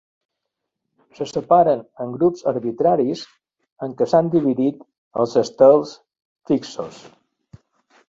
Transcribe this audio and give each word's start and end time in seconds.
Se 1.19 1.27
separen 1.31 1.83
en 2.05 2.15
grups 2.15 2.47
arbitraris 2.53 3.23
en 3.89 3.95
què 4.01 4.09
s'han 4.15 4.35
dividit 4.39 4.83
els 5.23 5.39
estels 5.47 5.97
fixos. 6.53 7.03